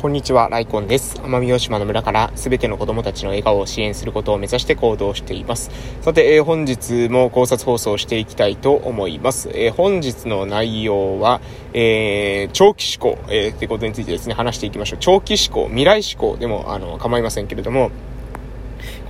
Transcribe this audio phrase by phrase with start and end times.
[0.00, 1.16] こんにちは、ライコンです。
[1.16, 5.70] 奄美大島の村からすべての子供たちの笑顔を支援することを目指して行動しています。
[6.00, 9.50] さて、えー、本日も考察放送していきたいと思います。
[9.52, 11.42] えー、本日の内容は、
[11.74, 15.00] えー、長期思考、えー、ってことについてですね、話していきましょう。
[15.00, 17.90] 長期思考、未来思考でも、あの、構いませんけれども、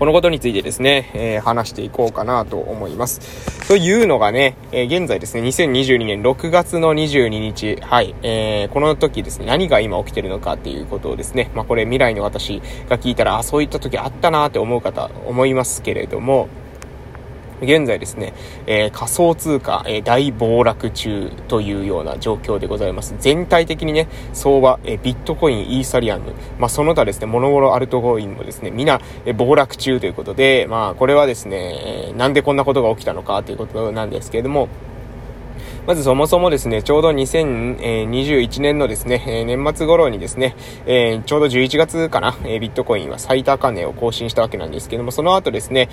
[0.01, 3.69] このことについてですね、えー、話していこうかなと思います。
[3.69, 16.49] というのがね、えー、現在ですね、2022年6月の22日、はい、えー、この時ですね、何が今起きてるのかっていうことをですね、まあこれ未来の私が聞いたら、あ、そういった時あったなって思う方、思いますけれども、
[17.63, 18.33] 現在ですね、
[18.67, 23.15] えー、仮想通貨、えー、大暴落中というような状況でございます。
[23.19, 34.69] 全体的にね、相場、えー、ビットコイン、イーサリアム、まあ、その他ですね、モノゴロアルトコインもですね、皆、え暴落中ということで、まあ、これはですね、えなんでこんなことが起きたのかということなんですけれども、
[35.87, 40.55] まずそもそもですね、ちょうど2021年のですね、年末頃にですね、
[41.27, 45.89] ちょうど11月かな、ビットコインは最高値を更新したわけなんですけども、その後ですね、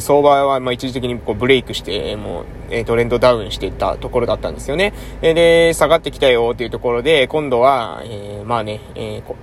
[0.00, 4.94] 相場は一時的にこうブレイクして、もう、トレンドダウンしていったところだったんですよね。
[5.20, 8.02] で、下がってきたよっていうところで、今度は、
[8.46, 8.80] まあね、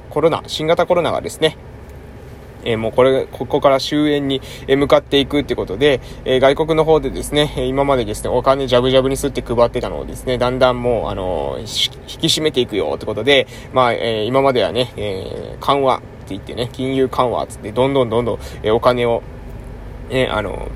[0.09, 1.55] コロナ、新型コロナがですね、
[2.65, 19.23] え、もうこれ、ここから終焉に向かっていくってことで、え、外国の方でですね、今までですね、お金ジャブジャブにすって配ってたのをですね、だんだんもう、あの、引き締めていくよってことで、まあ、え今まではね、え緩和って言ってね、金融緩和つって、どんどんどんどん、えお金を、
[20.09, 20.67] ねあの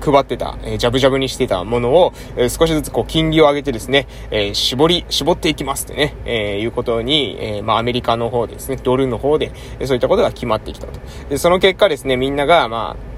[0.00, 9.52] 配ってた、えー、ジャブジャブにしてたものを、えー、少しずつこう金利を上げてですね、えー、絞り、絞っていきますってね、えいうことに、えまあアメリカの方でですね、ドルの方で、
[9.84, 11.00] そういったことが決まってきたと。
[11.28, 13.09] で、その結果ですね、みんなが、まあ、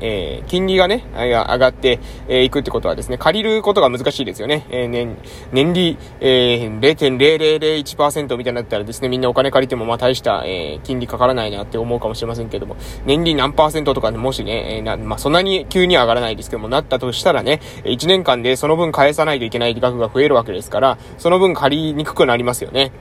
[0.00, 4.66] えー、金利がね、上がってい、えー、くってことはですね、借りることが難しいですよね。
[4.70, 5.16] えー、年、
[5.52, 22.92] 年利、えー、0.0001%みたいになったらですね、みんなお金借りてもまあ大した、えー、金利かからないなって思うかもしれませんけども、年利何パーセントとかもしね、えー、な、まあそんなに急には上がらないですけども、なったとしたらね、1年間でその分返さないといけない額が増えるわけですから、その分借りにくくなりますよね。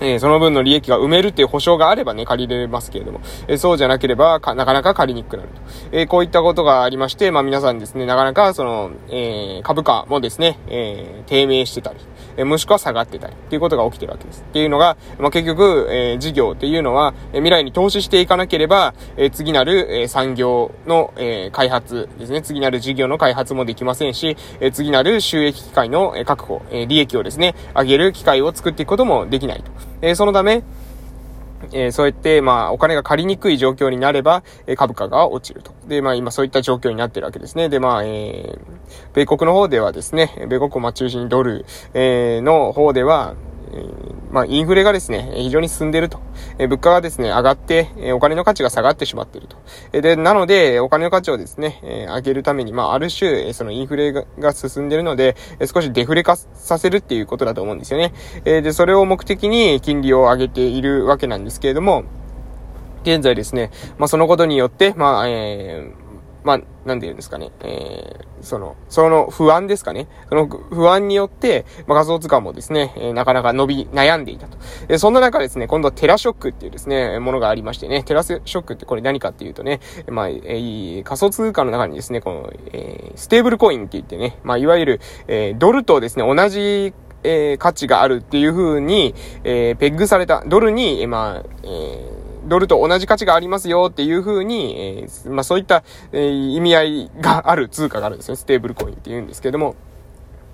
[0.00, 5.60] え、その分の利益が埋めるっていう保証があればね、借りれますけれども、え、そうじゃなければなかなか借りにくくなると。
[5.92, 11.98] え、こういったことがありまして、まあ皆さんですね、なかなかその、え株価もですね、え低迷してたり、
[12.40, 14.40] えもしくは下がってたりっていうことが起きてるわけです。
[14.48, 29.70] っていうのが、まあ結局、え事業っていうのは、え未来に投資していかなければ、え次なる、え産業の、え開発ですね、次なる事業の開発もできませんし、え次なる収益機会の、え確保、え利益をですね、上げる機会を作っていくこともできないと。
[30.00, 30.62] えそのため、
[31.72, 35.72] えー、そうやって、まあ、お金が借りにくい状況になれば、えー、株価が落ちると。
[35.86, 37.68] で、まあ、今そういった状況になってるわけですね。
[37.68, 38.58] で、まあ、えー、
[39.14, 43.34] 米国の方ではですね、米国をま中心にドル、えー、の方では、
[44.30, 46.20] まあ、インフレがですね、非常に進んでると。
[46.58, 49.56] え、物価がですね、上がって、え、お金の価値が下がってしまっていると。
[49.92, 58.12] え、で、なので、お金の価値をですね、え、上げるために、まあ、ある種、えそのインフレが進んでいるので、え少しデフレ化させるっていうことだと思うんですよね。
[58.44, 62.04] え、で、それを目的に金利を上げているわけなんですけれども、
[63.02, 65.99] 現在ですね、まあ、そのことによって、まあ、えー、
[66.42, 70.08] まあ、なんて言うんですかね、えー、その、その不安ですかね。
[70.28, 74.58] その不安によって、まあ、仮想通貨もですね、えー、なかなか伸び、悩んでいたと。
[74.88, 89.14] で、そんな中ですね、今度はテラショックっていうですね、ものがありましてね、テラショックってこれ何かっていうとね、まあ、えー、仮想通貨の中にですね、この、えー、ステーブルコインって言ってね、まあ、いわゆる、えー、ドルとですね、同じえー、価値があるっていう風に、
[89.44, 98.36] えー、ペッグされた、ドルに、まあ、えードルと同じ価値がありますよっていう風に、えー、まあそういった、えー、意味合いがある通貨があるんですね。
[98.36, 99.76] ステーブルコインって言うんですけども。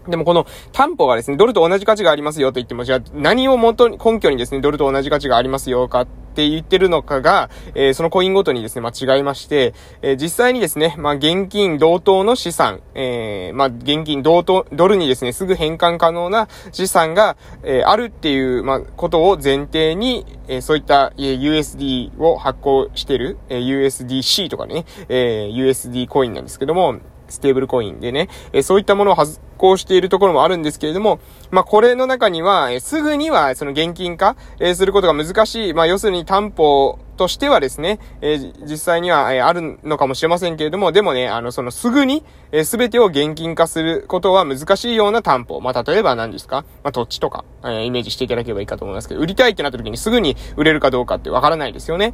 [0.09, 6.07] でもこの担保がですね、ドルと同じ価値がありますよと言っても、じゃあ何を元に、根拠にですね、ドルと同じ価値がありますよかっ
[6.37, 9.73] て言ってるのかが、えー、そのコインごとにですね、間違いまして、
[10.03, 26.97] えー、実際にですね、まあ、現金同等の資産、えー、まあ、現金同等、ドルにですね、すぐ変換可能な資産が、えあるっていう、まあ、ことを前提に、えそういった、え USD を発行してる、え USDC とかね、え USD コインなんですけども、
[27.29, 31.19] ステーブルコインでね、えそういったものを発行しているところもあるんですけれども、
[31.51, 38.39] まあ、これの中には、えすぐにはその現金化、えすることが難しい、まあ、要するに担保としてはですね、え、
[38.69, 45.61] 実際には、え、あるのかもしれませんけれども、でもね、あの、そのすぐに、えー、全てを現金化することは難しいような担保。
[45.63, 46.65] まあ、例えば何ですか？
[46.85, 52.13] まあ、土地とか、え、イメージしていただければいいかと思いますけど、売りたいってなった時にすぐに売れるかどうかってわからないですよね。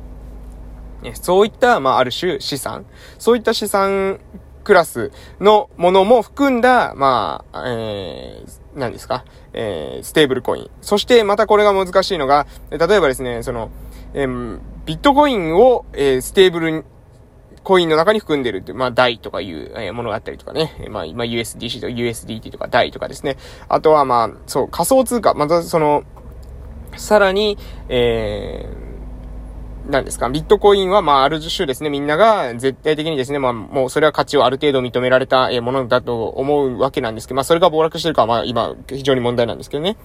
[1.14, 2.86] そういった、まあ、ある種資産。
[3.18, 4.20] そういった資産
[4.62, 5.10] クラス
[5.40, 10.70] のものも含んだ、まあ、えー、何ですか、えー、ステーブルコイン。
[10.80, 13.70] そしてまたこれが難しいのが、例えばですね、その、
[14.14, 16.84] えー、ビットコインを、えー、ステーブル
[17.62, 20.88] コインの中に含んでるって、まあ、DAI とかいう、えものがあったりとかね。
[20.90, 23.36] まあ、今 USDC とか USDT とか DAI とかですね。
[23.68, 25.34] あとはまあ、そう、仮想通貨。
[25.34, 26.02] またその、
[26.96, 27.56] さらに、
[27.88, 28.91] えー、
[29.88, 39.96] なんですか、ビットコインは、まあ、ある種ですね、みんなが絶対的にですね、まあ、もうそれは価値をある程度認められたものだと思うわけなんですけど、まあ、それが暴落してるかは、まあ、今、非常に問題なんですけどね。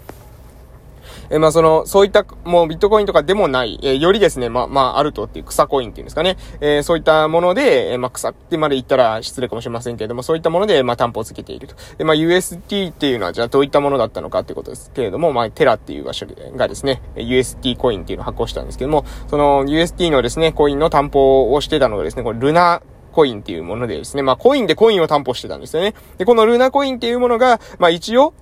[1.29, 11.75] えまあその、そういった、もうビットコインとかでもない、えよりですね、まあ、まあ、アルトっていう草コインっていうんですかね、えそういったもので、えまあ、草ってまで言ったら失礼かもしれませんけれども、そういったもので、まあ、担保をつけていると。
[11.97, 16.25] で、まあ、UST っていうのは、じゃあどういったものだったのかっていうことですけれども、まあ、テラっていう場所
[16.55, 22.81] がですね、UST コインっていうのを発行したんですけども、その UST のですね、コインの担保をしてたのがですね、これルナ
[23.17, 25.95] コインっていうものでですね、まあコインでコインを担保してたんですよね。
[26.19, 28.33] で、このルナコインっていうものが、まあ一応、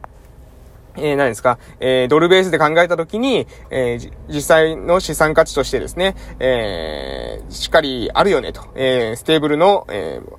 [0.97, 10.37] えー、何ですか、えー、ドルベースで考えたときに、えー、実際の資産価値としてですね、えー、しっかりあるよねと、えー、ステーブルの、えー、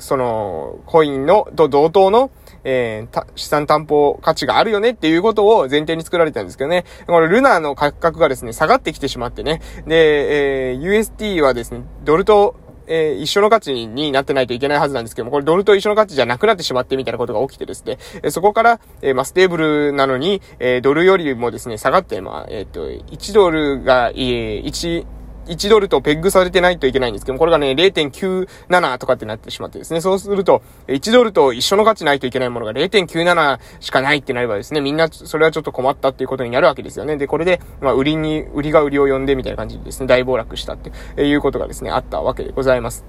[0.00, 2.30] その、コインの、と同等の、
[2.64, 6.84] えー、資産担保価値があるよねっていうことを前提に作られたんですけどね。
[7.06, 9.60] このルナーの価格がですね、下がってきてしまってね。
[9.86, 12.56] で、えー、UST はですね、ドルと
[12.90, 25.06] えー、一緒の価値になってないといけないはずなんですけども、これドルと一緒の価値じゃなくなってしまってみたいなことが起きてですね、えそこから、え、まあ、ステーブルなのに、え、ドルよりもですね、下がって、まあ、えっ、と、1ドルが、えー、1、
[25.46, 37.16] 1ドルとペッグされてないといけないんですけども、これがね、0.97とかってなってしまってですね、そうすると、1ドルと一緒の価値ないといけないものが0.97しかないってなればですね、みんな、それはちょっと困ったっていうことになるわけですよね。
[37.16, 43.04] で、これで、まあ、売りに、売りが売りを呼んでみたいな感じでですね、大暴落したっていうことがですね、あったわけでございます。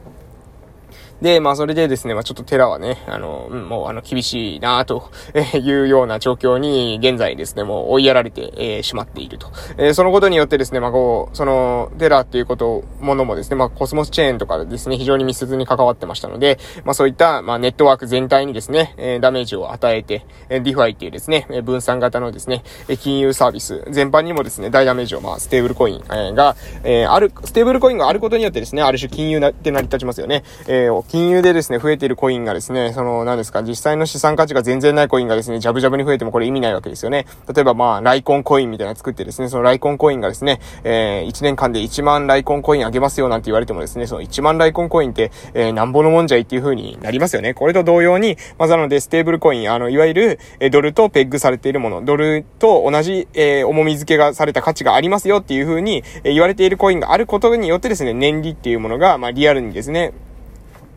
[1.21, 5.11] で、まあそれでですね、まあちょっと寺はね、あの、もうあの、厳しいなと
[5.53, 9.47] いうような状況に、現在ですね、もう追いやられて、えー、しまっていると。
[9.77, 22.63] えー、そのことによってですね、まあこう、その、寺っていうこと、ものもですね、まあコスモスチェーンとかですね、非常に密接に関わってましたので、まあそういった、まあネットワーク全体にですね、えー、ダメージを与えて、えー、 DeFi っていうですね、分散型のですね、
[22.99, 30.43] 金融サービス全般にもですね、大ダメージを、まあステーブルコイン、え、が、えー、ある、ステーブルコインがあることによってですね、ある種金融なって成り立ちますよね。
[30.67, 37.25] えー、金融でですね、増えているコインがですね、その、何ですか、実際の資産価値が全然ないコインがですね、ジャブジャブに増えてもこれ意味ないわけですよね。
[37.53, 47.53] 例えばまあ、ライコンコインみたいな作ってですね、そのライコンコインがですね、えー、1年間で1万ライコンコインあげますよなんて言われてもですね、その1万ライコンコインって、えー、なんぼのもんじゃいっていう風になりますよね。
[47.53, 60.13] これと同様に、まずなので、ステーブルコイン、あの、いわゆる、えドルとペッグされているもの、ドルと同じ、えー、重み付けがされた価値がありますよっていう風に、え言われているコインがあることによってですね、年利っていうものが、まあ、リアルにですね、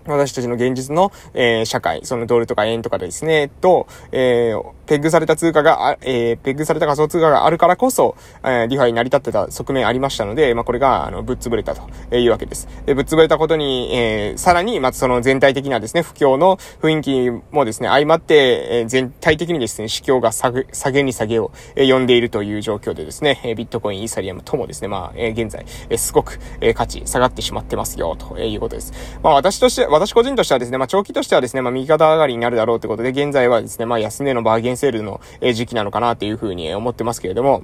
[0.06, 12.68] 私たちの現実の、えー、社会、そのドルとか円とかですね、と、えー、ペグされた通貨が、えー、ペグされた仮想通貨があるからこそ、えー、リファイに成り立ってた側面ありましたので、まあ、これが、あの、ぶっ潰れたというわけです。
[12.84, 28.92] で、ぶっ潰れたことに、えー、さらに、まずその全体的なですね、不況の雰囲気もですね、相まって、えー、全体的にですね、市況が下げ、下げに下げを、えー、呼んでいるという状況でですね、えビットコイン、イーサリアムともですね、まあ、えー、現在、えー、すごく、えー、価値下がってしまってますよ、ということです。
[29.22, 37.62] まあ、私として、私個人としてはですね、まあ、長期としてはですね、まあ、右肩上がりになるだろうってことで、現在はですね、まあ、安値のバーゲンセールの、時期なのかなっていうふうに思ってますけれども、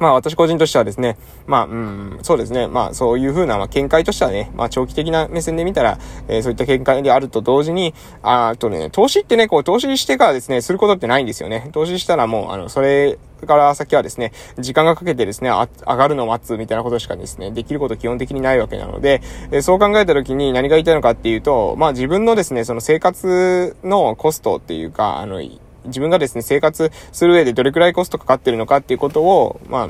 [0.00, 1.16] まあ私個人としてはですね、
[1.46, 11.70] まあ、うん、そうですね、まあそういうふうな、まあ見解としてはね、まあ長期的な目線で見たら、えー、そういった見解であると同時に、あとね、投資ってね、こう投資してからですね、することってないんですよね。
[11.72, 25.40] 投資したらもう、あの、それから先はですね、時間がかけてですね、上がるのを待つみたいなことしかですね、できること基本的にないわけなので、えそう考えた時に何が言いたいのかっていうと、まあ自分のですね、その生活のコストっていうか、あの、
[25.86, 29.88] 自分がですね、生活する上でどれくらいコストかかってるのかっていうことを、まあ、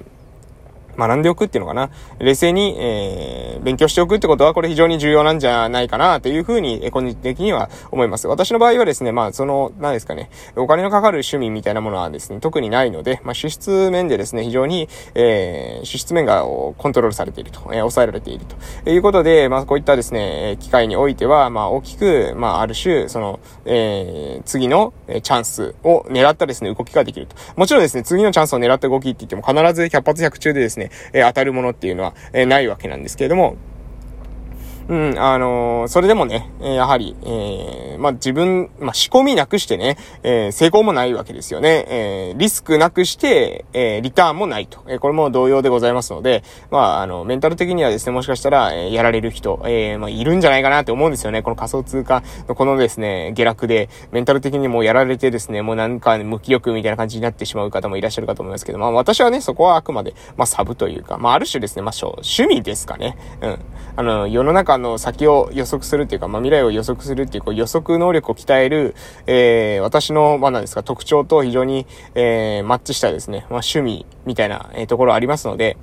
[0.98, 1.90] 学んでおくっていうのかな。
[2.18, 8.26] 冷静に、えー、勉強しておくってことは、これ非常に重要なんじゃないかな、というふうに、え個人的には思います。
[8.26, 18.44] 私の場合はですね、まあ、その、何ですかね、お金のかかる趣味みたいなものはですね、特にないので、まあ、支出面でですね、非常に、えー、支出面がコントロールされていると、えー、抑えられている
[18.84, 27.36] ということで、まあ、こういったですね、機会においては、まあ、大きく、まあ、ある種、その、えー、次のチャンスを狙ったですね、動きができると。
[27.56, 33.56] もちろんですね、次のチャンスを狙った動きって言っても必ず100発100中でですね、え当たるものっていうのは、えないわけなんですけれども、
[34.88, 41.84] うん、あのー、それでもね、えやはり、えー、まあ、自分、まあ、仕込みなくしてね、えー、成功もないわけですよね。
[41.88, 44.82] えー、リスクなくして、えー、リターンもないと。
[44.86, 51.42] えー、これも同様でございますので、まあ、あの、メンタル的にはですね、もしかしたら、えー、やられる人、えー、まあ、いるんじゃないかなって思うんですよね。
[51.42, 63.18] この仮想通貨のこのですね、下落で、メンタル的にもやられてですね、もうなんか無気力みたいな感じになってしまう方もいらっしゃるかと思いますけど、まあ、私はね、そこはあくまで、まあ、サブというか、まあ、ある種ですね、まあ、趣味ですかね。
[63.42, 63.58] うん。
[63.96, 68.94] あの、世の中の先を予測するっていうか、まあ、未来を予測するっていう、こう予測能力を鍛える、
[69.26, 75.76] えー、私の、まあ、なんですか、特徴と非常に、えー、マッチしたですね、まあ、趣味みたいな、えー、ところありますので、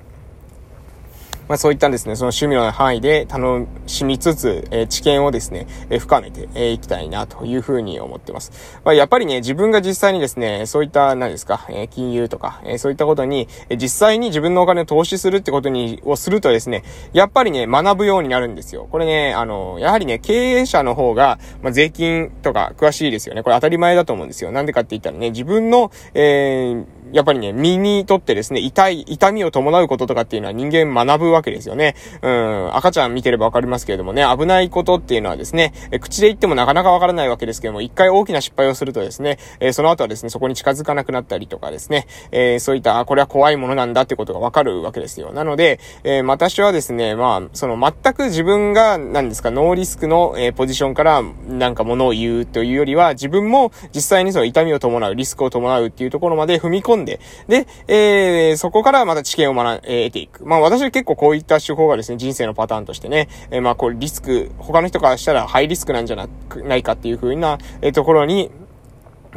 [1.48, 8.80] まあそういったですね、その趣味の範囲で楽しみつつ、えー、知見をですね、えー、深めてい、えー、きたいなというふうに思ってます。
[8.84, 18.88] まあやっぱりね、自分が実際にですね、そういった、何ですか、えー、金融とか、えー、そういったことに、えー、実際に自分のお金を投資するってことに、をするとですね、やっぱりね、学ぶようになるんですよ。
[18.90, 23.42] これね、あの、やはりね、経営者の方が、まあ税金とか詳しいですよね。
[23.42, 24.50] これ当たり前だと思うんですよ。
[24.50, 31.94] なんでかって言ったらね、自分の、えー、やっぱりね、身にとってですね、痛い、痛みを伴うこととかっていうのは人間学ぶわけですよね。
[32.22, 45.32] うん、赤ちゃん見てればわかりますけれどもね、危ないことっていうのはですね、え口で言ってもなかなかわからないわけですけども、一回大きな失敗をするとですね、えー、その後はですね、そこに近づかなくなったりとかですね、えー、そういった、あ、これは怖いものなんだってことがわかるわけですよ。
[45.32, 60.44] なので、えー、私はですね、まあ、その全く自分が、何ですか、ノーリスクの、えポジションからなんかものを言うというよりは、自分も実際にその痛みを伴う、リスクを伴うっていうところまで踏み込んで、で、えー、そこからまた知見を学、え、得ていく。
[60.44, 66.28] まあ私は結構こういった手法がですね、人生のパターンとしてね、えー、まあこれリスク、他の人からしたらハイリスクなんじゃな、
[66.64, 68.50] ないかっていう風な、えー、ところに、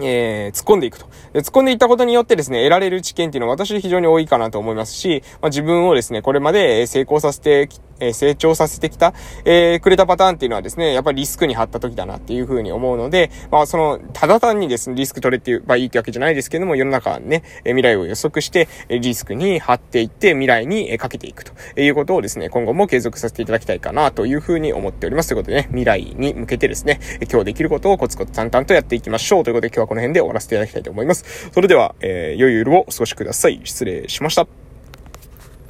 [0.01, 1.07] えー、突っ込んでいくと。
[1.33, 9.13] で、突っ込んでいったことによってですね、得られる知見っていうのは私非常に多いかなと思いますし、まあ、自分をですね、これまで成功させてきえ成長させてきた、
[9.45, 25.29] え、くれたパターンっていうのはですね、やっぱりリスクに張った時だなっていうふうに思うので、まあその、ただ単にですね、リスク取れって言えばいいってわけじゃないですけども、世の中ね、え未来を予測して、えリスクに張っていって未来にかけていくということをですね、今後も継続させていただきたいかなというふうに思っております。
[25.29, 31.49] ということでね、未来に向けてですね、今日できることをコツコツ淡々とやっていきましょうということで今日はこの辺で終わらせていただきたいと思います。
[31.51, 33.61] それでは、えー、良い夜をお過ごしください。
[33.63, 34.58] 失礼しました。